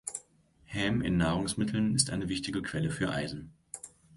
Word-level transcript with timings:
Häm 0.65 1.01
in 1.03 1.17
Nahrungsmitteln 1.17 1.93
ist 1.93 2.09
eine 2.09 2.27
wichtige 2.27 2.63
Quelle 2.63 2.89
für 2.89 3.11
Eisen. 3.11 3.53